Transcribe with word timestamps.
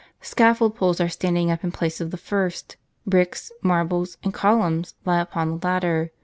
Scaffold 0.19 0.75
poles 0.75 0.99
are 0.99 1.09
standing 1.09 1.51
up 1.51 1.63
in 1.63 1.71
place 1.71 2.01
of 2.01 2.09
the 2.09 2.17
first; 2.17 2.75
bricks, 3.05 3.51
marbles, 3.61 4.17
and 4.23 4.33
columns 4.33 4.95
lie 5.05 5.21
upon 5.21 5.51
the 5.59 5.67
latter. 5.67 6.09